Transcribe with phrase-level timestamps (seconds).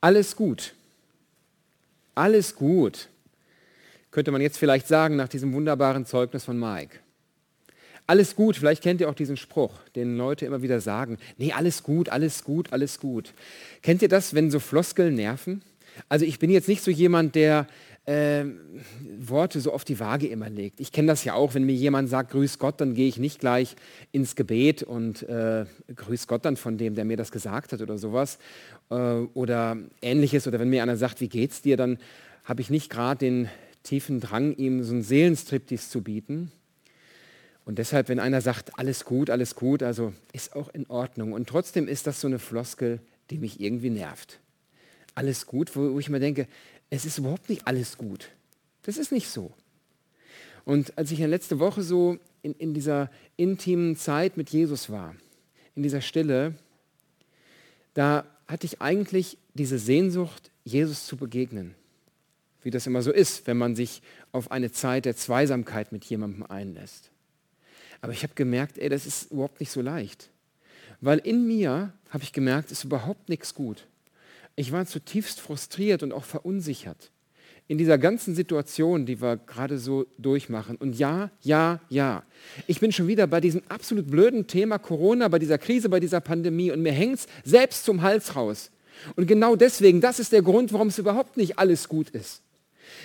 [0.00, 0.74] Alles gut.
[2.14, 3.08] Alles gut.
[4.10, 7.00] Könnte man jetzt vielleicht sagen nach diesem wunderbaren Zeugnis von Mike.
[8.06, 11.18] Alles gut, vielleicht kennt ihr auch diesen Spruch, den Leute immer wieder sagen.
[11.38, 13.32] Nee, alles gut, alles gut, alles gut.
[13.82, 15.62] Kennt ihr das, wenn so Floskeln nerven?
[16.08, 17.66] Also ich bin jetzt nicht so jemand, der
[18.06, 18.44] äh,
[19.18, 20.80] Worte so auf die Waage immer legt.
[20.80, 23.40] Ich kenne das ja auch, wenn mir jemand sagt, grüß Gott, dann gehe ich nicht
[23.40, 23.74] gleich
[24.12, 27.98] ins Gebet und äh, grüß Gott dann von dem, der mir das gesagt hat oder
[27.98, 28.38] sowas.
[28.90, 30.46] Äh, oder ähnliches.
[30.46, 31.98] Oder wenn mir einer sagt, wie geht's dir, dann
[32.44, 33.48] habe ich nicht gerade den
[33.82, 36.52] tiefen Drang, ihm so einen Seelenstriptease zu bieten.
[37.64, 41.32] Und deshalb, wenn einer sagt, alles gut, alles gut, also ist auch in Ordnung.
[41.32, 43.00] Und trotzdem ist das so eine Floskel,
[43.30, 44.38] die mich irgendwie nervt.
[45.16, 46.46] Alles gut, wo, wo ich mir denke,
[46.90, 48.30] es ist überhaupt nicht alles gut.
[48.82, 49.52] Das ist nicht so.
[50.64, 55.14] Und als ich ja letzte Woche so in, in dieser intimen Zeit mit Jesus war,
[55.74, 56.54] in dieser Stille,
[57.94, 61.74] da hatte ich eigentlich diese Sehnsucht, Jesus zu begegnen.
[62.62, 64.02] Wie das immer so ist, wenn man sich
[64.32, 67.10] auf eine Zeit der Zweisamkeit mit jemandem einlässt.
[68.00, 70.30] Aber ich habe gemerkt, ey, das ist überhaupt nicht so leicht.
[71.00, 73.86] Weil in mir habe ich gemerkt, ist überhaupt nichts gut.
[74.56, 77.10] Ich war zutiefst frustriert und auch verunsichert
[77.68, 80.76] in dieser ganzen Situation, die wir gerade so durchmachen.
[80.76, 82.22] Und ja, ja, ja.
[82.66, 86.20] Ich bin schon wieder bei diesem absolut blöden Thema Corona, bei dieser Krise, bei dieser
[86.20, 88.70] Pandemie und mir hängt es selbst zum Hals raus.
[89.16, 92.42] Und genau deswegen, das ist der Grund, warum es überhaupt nicht alles gut ist.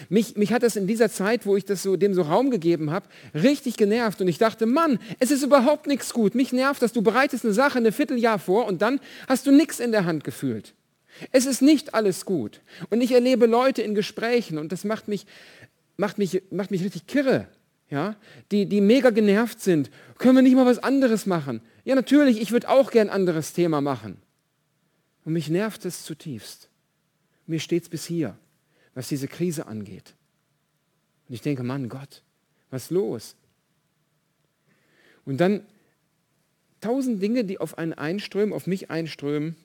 [0.10, 2.92] Mich, mich hat das in dieser Zeit, wo ich das so, dem so Raum gegeben
[2.92, 4.22] habe, richtig genervt.
[4.22, 6.36] Und ich dachte, Mann, es ist überhaupt nichts gut.
[6.36, 9.80] Mich nervt, dass du bereitest eine Sache ein Vierteljahr vor und dann hast du nichts
[9.80, 10.76] in der Hand gefühlt.
[11.32, 12.62] Es ist nicht alles gut.
[12.90, 15.26] Und ich erlebe Leute in Gesprächen und das macht mich,
[15.98, 17.48] macht mich, macht mich richtig kirre,
[17.90, 18.16] ja?
[18.52, 19.92] die, die mega genervt sind.
[20.18, 21.62] Können wir nicht mal was anderes machen?
[21.84, 24.22] Ja, natürlich, ich würde auch gern ein anderes Thema machen.
[25.26, 26.70] Und mich nervt es zutiefst.
[27.46, 28.38] Mir steht es bis hier,
[28.94, 30.16] was diese Krise angeht.
[31.28, 32.24] Und ich denke, Mann, Gott,
[32.70, 33.36] was los?
[35.26, 35.66] Und dann
[36.82, 39.56] tausend Dinge, die auf einen einströmen, auf mich einströmen,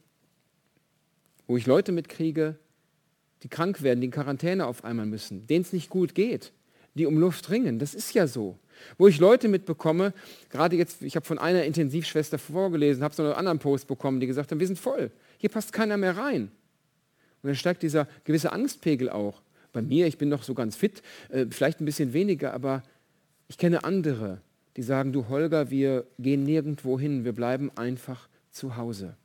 [1.47, 2.57] wo ich Leute mitkriege,
[3.43, 6.53] die krank werden, die in Quarantäne auf einmal müssen, denen es nicht gut geht,
[6.95, 7.79] die um Luft ringen.
[7.79, 8.59] Das ist ja so.
[8.99, 10.13] Wo ich Leute mitbekomme,
[10.51, 14.27] gerade jetzt, ich habe von einer Intensivschwester vorgelesen, habe so einen anderen Post bekommen, die
[14.27, 16.51] gesagt haben, wir sind voll, hier passt keiner mehr rein.
[17.43, 19.43] Und dann steigt dieser gewisse Angstpegel auch.
[19.73, 22.83] Bei mir, ich bin noch so ganz fit, äh, vielleicht ein bisschen weniger, aber
[23.49, 24.41] ich kenne andere,
[24.77, 29.17] die sagen, du Holger, wir gehen nirgendwo hin, wir bleiben einfach zu Hause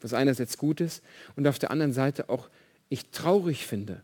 [0.00, 1.02] was einerseits gut ist
[1.36, 2.48] und auf der anderen Seite auch
[2.88, 4.02] ich traurig finde.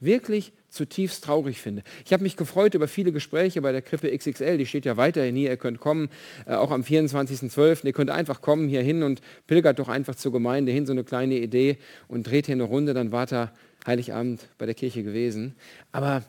[0.00, 1.82] Wirklich zutiefst traurig finde.
[2.06, 5.36] Ich habe mich gefreut über viele Gespräche bei der Krippe XXL, die steht ja weiterhin
[5.36, 6.08] hier, ihr könnt kommen,
[6.46, 10.32] äh, auch am 24.12., ihr könnt einfach kommen hier hin und pilgert doch einfach zur
[10.32, 11.76] Gemeinde hin, so eine kleine Idee
[12.08, 13.52] und dreht hier eine Runde, dann war da
[13.86, 15.54] Heiligabend bei der Kirche gewesen.
[15.92, 16.22] Aber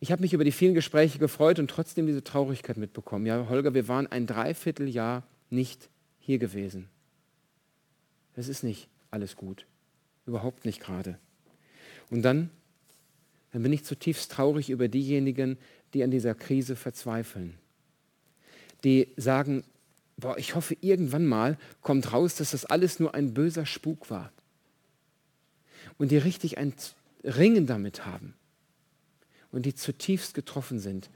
[0.00, 3.26] ich habe mich über die vielen Gespräche gefreut und trotzdem diese Traurigkeit mitbekommen.
[3.26, 5.88] Ja, Holger, wir waren ein Dreivierteljahr nicht
[6.20, 6.88] hier gewesen.
[8.40, 9.66] Es ist nicht alles gut.
[10.24, 11.18] Überhaupt nicht gerade.
[12.08, 12.48] Und dann,
[13.52, 15.58] dann bin ich zutiefst traurig über diejenigen,
[15.92, 17.58] die an dieser Krise verzweifeln.
[18.82, 19.62] Die sagen,
[20.16, 24.32] boah, ich hoffe, irgendwann mal kommt raus, dass das alles nur ein böser Spuk war.
[25.98, 26.72] Und die richtig ein
[27.22, 28.32] Ringen damit haben.
[29.52, 31.10] Und die zutiefst getroffen sind.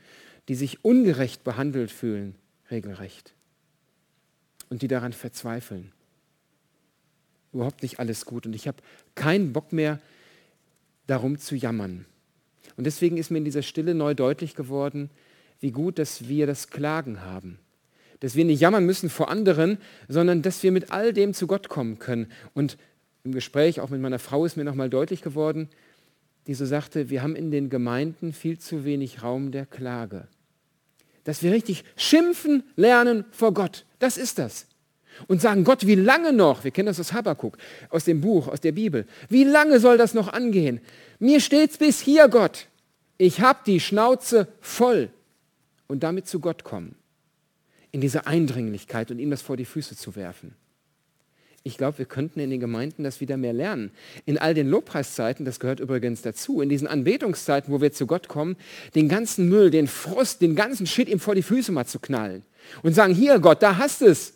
[0.49, 2.35] Die sich ungerecht behandelt fühlen,
[2.71, 3.33] regelrecht.
[4.69, 5.91] Und die daran verzweifeln
[7.55, 8.79] überhaupt nicht alles gut und ich habe
[9.15, 10.01] keinen Bock mehr,
[11.07, 12.07] darum zu jammern.
[12.77, 15.11] Und deswegen ist mir in dieser Stille neu deutlich geworden,
[15.61, 17.59] wie gut, dass wir das Klagen haben.
[18.21, 19.79] Dass wir nicht jammern müssen vor anderen,
[20.09, 22.27] sondern dass wir mit all dem zu Gott kommen können.
[22.55, 22.79] Und
[23.23, 25.69] im Gespräch auch mit meiner Frau ist mir nochmal deutlich geworden,
[26.47, 30.27] die so sagte, wir haben in den Gemeinden viel zu wenig Raum der Klage.
[31.25, 33.87] Dass wir richtig schimpfen lernen vor Gott.
[33.99, 34.67] Das ist das
[35.27, 36.65] und sagen, Gott, wie lange noch?
[36.65, 37.57] Wir kennen das aus Habakkuk,
[37.91, 39.07] aus dem Buch, aus der Bibel.
[39.29, 40.81] Wie lange soll das noch angehen?
[41.19, 42.67] Mir steht's bis hier, Gott.
[43.19, 45.11] Ich habe die Schnauze voll.
[45.87, 46.97] Und damit zu Gott kommen.
[47.93, 50.55] In dieser Eindringlichkeit und ihm das vor die Füße zu werfen.
[51.67, 53.91] Ich glaube, wir könnten in den Gemeinden das wieder mehr lernen.
[54.27, 58.29] In all den Lobpreiszeiten, das gehört übrigens dazu, in diesen Anbetungszeiten, wo wir zu Gott
[58.29, 58.57] kommen,
[58.95, 62.43] den ganzen Müll, den Frust, den ganzen Shit ihm vor die Füße mal zu knallen.
[62.83, 64.34] Und sagen, hier Gott, da hast es.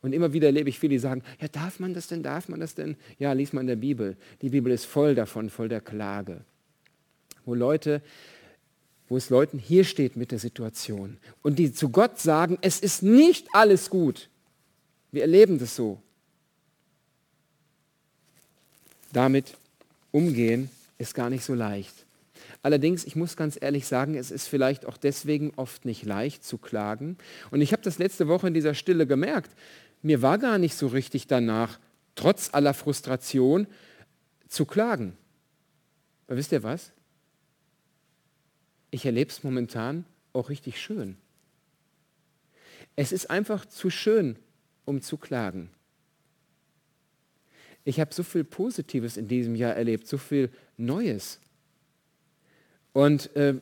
[0.00, 2.60] Und immer wieder erlebe ich viele, die sagen, ja, darf man das denn, darf man
[2.60, 2.96] das denn?
[3.18, 4.16] Ja, lies mal in der Bibel.
[4.42, 6.42] Die Bibel ist voll davon, voll der Klage.
[7.44, 8.02] Wo Leute,
[9.08, 13.02] wo es Leuten hier steht mit der Situation und die zu Gott sagen, es ist
[13.02, 14.28] nicht alles gut.
[15.10, 16.00] Wir erleben das so.
[19.12, 19.56] damit
[20.10, 22.06] umgehen, ist gar nicht so leicht.
[22.62, 26.58] Allerdings, ich muss ganz ehrlich sagen, es ist vielleicht auch deswegen oft nicht leicht zu
[26.58, 27.16] klagen.
[27.50, 29.52] Und ich habe das letzte Woche in dieser Stille gemerkt.
[30.02, 31.78] Mir war gar nicht so richtig danach,
[32.14, 33.66] trotz aller Frustration,
[34.48, 35.16] zu klagen.
[36.26, 36.92] Aber wisst ihr was?
[38.90, 41.16] Ich erlebe es momentan auch richtig schön.
[42.96, 44.36] Es ist einfach zu schön,
[44.84, 45.70] um zu klagen.
[47.84, 51.40] Ich habe so viel Positives in diesem Jahr erlebt, so viel Neues.
[52.92, 53.54] Und äh,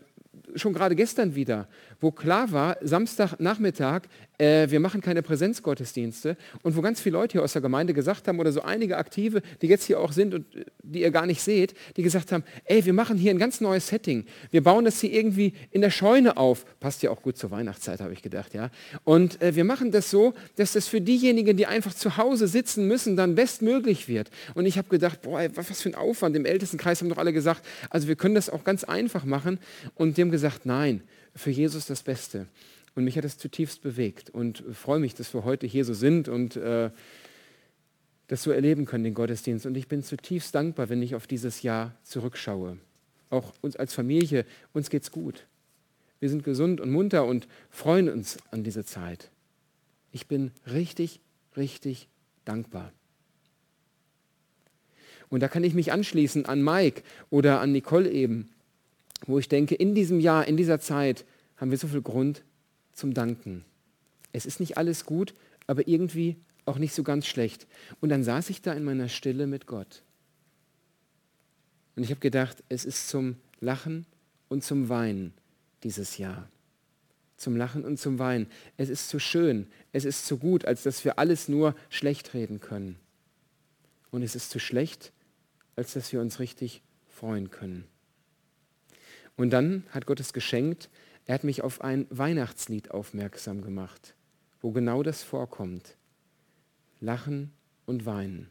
[0.55, 1.69] schon gerade gestern wieder,
[2.01, 4.03] wo klar war, Samstagnachmittag,
[4.39, 8.29] äh, wir machen keine Präsenzgottesdienste und wo ganz viele Leute hier aus der Gemeinde gesagt
[8.29, 11.27] haben oder so einige Aktive, die jetzt hier auch sind und äh, die ihr gar
[11.27, 14.25] nicht seht, die gesagt haben, ey, wir machen hier ein ganz neues Setting.
[14.51, 16.65] Wir bauen das hier irgendwie in der Scheune auf.
[16.81, 18.71] Passt ja auch gut zur Weihnachtszeit, habe ich gedacht, ja.
[19.05, 22.87] Und äh, wir machen das so, dass das für diejenigen, die einfach zu Hause sitzen
[22.87, 24.31] müssen, dann bestmöglich wird.
[24.55, 26.37] Und ich habe gedacht, boah, ey, was für ein Aufwand.
[26.37, 29.59] Im Ältestenkreis haben doch alle gesagt, also wir können das auch ganz einfach machen.
[29.95, 31.03] Und die haben gesagt, nein,
[31.35, 32.47] für Jesus das Beste.
[32.97, 36.29] Und mich hat das zutiefst bewegt und freue mich, dass wir heute hier so sind
[36.29, 36.91] und äh,
[38.27, 39.67] das so erleben können, den Gottesdienst.
[39.67, 42.79] Und ich bin zutiefst dankbar, wenn ich auf dieses Jahr zurückschaue.
[43.29, 45.47] Auch uns als Familie, uns geht's gut.
[46.21, 49.31] Wir sind gesund und munter und freuen uns an diese Zeit.
[50.11, 51.21] Ich bin richtig,
[51.55, 52.09] richtig
[52.47, 52.93] dankbar.
[55.29, 58.49] Und da kann ich mich anschließen an Mike oder an Nicole eben,
[59.27, 61.27] wo ich denke, in diesem Jahr, in dieser Zeit
[61.59, 62.43] haben wir so viel Grund
[62.97, 63.65] zum Danken.
[64.33, 65.35] Es ist nicht alles gut,
[65.67, 67.67] aber irgendwie auch nicht so ganz schlecht.
[68.01, 70.03] Und dann saß ich da in meiner Stille mit Gott.
[71.95, 74.07] Und ich habe gedacht, es ist zum Lachen
[74.49, 75.33] und zum Weinen
[75.83, 76.49] dieses Jahr.
[77.37, 78.49] Zum Lachen und zum Weinen.
[78.77, 82.61] Es ist zu schön, es ist zu gut, als dass wir alles nur schlecht reden
[82.61, 82.97] können.
[84.11, 85.13] Und es ist zu schlecht,
[85.77, 87.85] als dass wir uns richtig freuen können.
[89.37, 90.89] Und dann hat Gott es geschenkt,
[91.27, 94.15] er hat mich auf ein Weihnachtslied aufmerksam gemacht,
[94.61, 95.97] wo genau das vorkommt.
[97.01, 97.53] Lachen
[97.85, 98.49] und Weinen.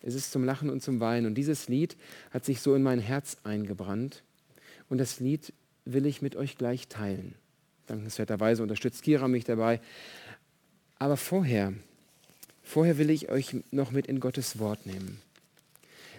[0.00, 1.26] Es ist zum Lachen und zum Weinen.
[1.26, 1.96] Und dieses Lied
[2.30, 4.22] hat sich so in mein Herz eingebrannt.
[4.88, 5.52] Und das Lied
[5.84, 7.34] will ich mit euch gleich teilen.
[7.86, 9.80] Dankenswerterweise unterstützt Kira mich dabei.
[10.98, 11.72] Aber vorher,
[12.62, 15.20] vorher will ich euch noch mit in Gottes Wort nehmen.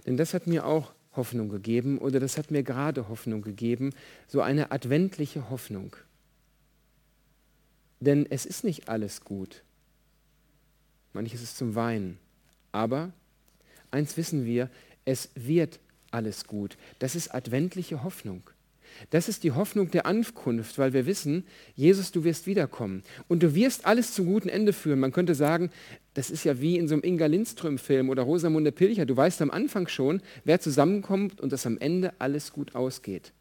[0.06, 3.94] Denn das hat mir auch Hoffnung gegeben oder das hat mir gerade Hoffnung gegeben,
[4.28, 5.96] so eine adventliche Hoffnung.
[8.00, 9.64] Denn es ist nicht alles gut.
[11.14, 12.20] Manches ist zum Weinen.
[12.72, 13.12] Aber
[13.92, 14.70] eins wissen wir,
[15.04, 15.80] es wird
[16.12, 16.78] alles gut.
[17.00, 18.44] Das ist adventliche Hoffnung.
[19.10, 23.04] Das ist die Hoffnung der Ankunft, weil wir wissen, Jesus, du wirst wiederkommen.
[23.28, 25.00] Und du wirst alles zum guten Ende führen.
[25.00, 25.72] Man könnte sagen,
[26.18, 29.06] das ist ja wie in so einem Inga Lindström-Film oder Rosamunde Pilcher.
[29.06, 33.34] Du weißt am Anfang schon, wer zusammenkommt und dass am Ende alles gut ausgeht.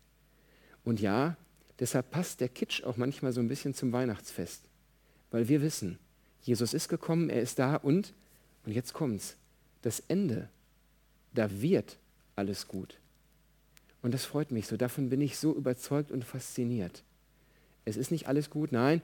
[0.85, 1.39] Und ja,
[1.79, 4.61] deshalb passt der Kitsch auch manchmal so ein bisschen zum Weihnachtsfest.
[5.31, 5.99] Weil wir wissen,
[6.43, 8.13] Jesus ist gekommen, er ist da und,
[8.67, 9.39] und jetzt kommt's,
[9.81, 10.51] das Ende,
[11.33, 11.97] da wird
[12.35, 12.99] alles gut.
[14.03, 14.77] Und das freut mich so.
[14.77, 17.05] Davon bin ich so überzeugt und fasziniert.
[17.87, 19.01] Es ist nicht alles gut, nein,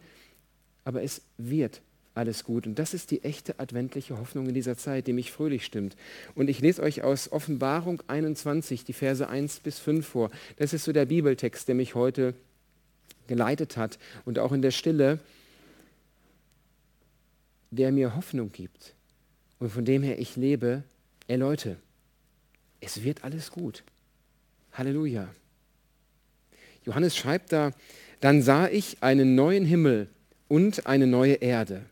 [0.85, 1.81] aber es wird
[2.15, 2.67] alles gut.
[2.67, 5.97] Und das ist die echte adventliche Hoffnung in dieser Zeit, die mich fröhlich stimmt.
[6.35, 10.31] Und ich lese euch aus Offenbarung 21 die Verse 1 bis 5 vor.
[10.57, 12.35] Das ist so der Bibeltext, der mich heute
[13.27, 15.19] geleitet hat und auch in der Stille,
[17.71, 18.95] der mir Hoffnung gibt
[19.59, 20.83] und von dem her ich lebe.
[21.29, 21.77] Ey Leute,
[22.81, 23.85] es wird alles gut.
[24.73, 25.29] Halleluja.
[26.85, 27.71] Johannes schreibt da,
[28.21, 30.09] dann sah ich einen neuen Himmel
[30.49, 31.87] und eine neue Erde.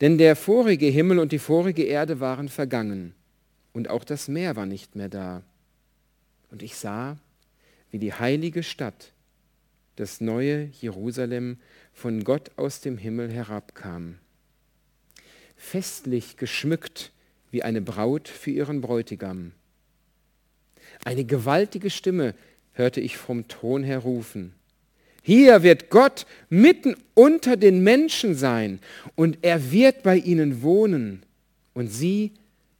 [0.00, 3.14] Denn der vorige Himmel und die vorige Erde waren vergangen
[3.72, 5.42] und auch das Meer war nicht mehr da.
[6.50, 7.18] Und ich sah,
[7.90, 9.12] wie die heilige Stadt,
[9.96, 11.58] das neue Jerusalem,
[11.92, 14.18] von Gott aus dem Himmel herabkam.
[15.56, 17.12] Festlich geschmückt
[17.50, 19.52] wie eine Braut für ihren Bräutigam.
[21.04, 22.34] Eine gewaltige Stimme
[22.72, 24.54] hörte ich vom Thron her rufen.
[25.26, 28.78] Hier wird Gott mitten unter den Menschen sein
[29.16, 31.24] und er wird bei ihnen wohnen
[31.74, 32.30] und sie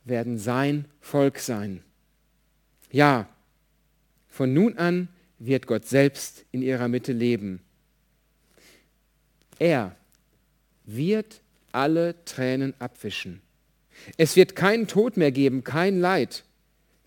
[0.05, 1.83] werden sein Volk sein.
[2.93, 3.29] Ja,
[4.29, 5.09] von nun an
[5.41, 7.61] wird Gott selbst in ihrer Mitte leben.
[9.59, 9.97] Er
[10.85, 11.41] wird
[11.73, 13.43] alle Tränen abwischen.
[14.17, 16.45] Es wird keinen Tod mehr geben, kein Leid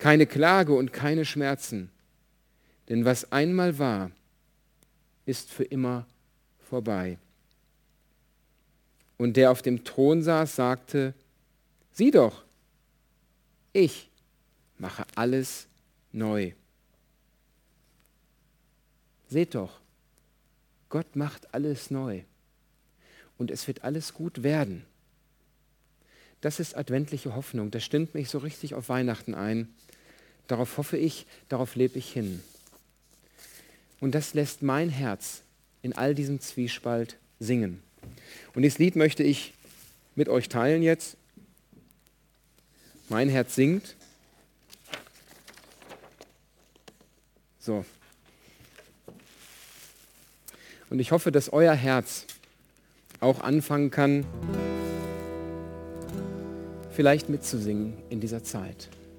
[0.00, 1.90] keine Klage und keine Schmerzen.
[2.88, 4.10] Denn was einmal war,
[5.26, 6.06] ist für immer
[6.68, 7.18] vorbei.
[9.18, 11.14] Und der auf dem Thron saß, sagte,
[11.92, 12.42] sieh doch,
[13.72, 14.08] ich
[14.78, 15.66] mache alles
[16.12, 16.52] neu.
[19.28, 19.80] Seht doch,
[20.88, 22.22] Gott macht alles neu.
[23.38, 24.84] Und es wird alles gut werden.
[26.40, 27.70] Das ist adventliche Hoffnung.
[27.70, 29.74] Das stimmt mich so richtig auf Weihnachten ein.
[30.46, 32.42] Darauf hoffe ich, darauf lebe ich hin.
[34.00, 35.42] Und das lässt mein Herz
[35.82, 37.82] in all diesem Zwiespalt singen.
[38.54, 39.54] Und dieses Lied möchte ich
[40.14, 41.16] mit euch teilen jetzt.
[43.08, 43.96] Mein Herz singt.
[47.58, 47.84] So.
[50.88, 52.26] Und ich hoffe, dass euer Herz
[53.20, 54.24] auch anfangen kann,
[56.90, 58.88] vielleicht mitzusingen in dieser Zeit.